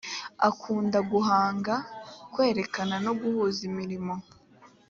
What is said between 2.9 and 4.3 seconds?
no guhuza imirimo